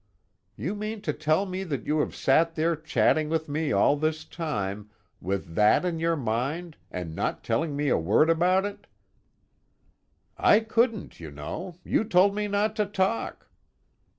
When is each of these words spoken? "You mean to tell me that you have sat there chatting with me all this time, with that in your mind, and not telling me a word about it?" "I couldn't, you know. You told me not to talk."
"You 0.55 0.73
mean 0.73 1.01
to 1.01 1.13
tell 1.13 1.45
me 1.45 1.63
that 1.63 1.85
you 1.85 1.99
have 1.99 2.15
sat 2.15 2.55
there 2.55 2.75
chatting 2.75 3.29
with 3.29 3.47
me 3.47 3.71
all 3.71 3.95
this 3.95 4.25
time, 4.25 4.89
with 5.21 5.53
that 5.53 5.85
in 5.85 5.99
your 5.99 6.15
mind, 6.15 6.75
and 6.89 7.15
not 7.15 7.43
telling 7.43 7.75
me 7.75 7.89
a 7.89 7.97
word 7.99 8.27
about 8.31 8.65
it?" 8.65 8.87
"I 10.39 10.61
couldn't, 10.61 11.19
you 11.19 11.29
know. 11.29 11.75
You 11.83 12.03
told 12.03 12.33
me 12.33 12.47
not 12.47 12.75
to 12.77 12.87
talk." 12.87 13.51